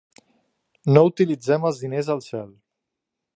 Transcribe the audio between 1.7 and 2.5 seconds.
els diners al cel.